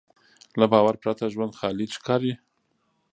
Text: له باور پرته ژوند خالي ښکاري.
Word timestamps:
له 0.59 0.65
باور 0.71 0.95
پرته 1.03 1.25
ژوند 1.33 1.57
خالي 1.59 1.85
ښکاري. 1.97 2.33